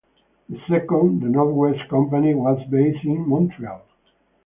The 0.49 0.59
second, 0.67 1.21
the 1.21 1.27
North 1.27 1.53
West 1.53 1.87
Company, 1.87 2.33
was 2.33 2.57
based 2.71 3.05
in 3.05 3.29
Montreal. 3.29 3.83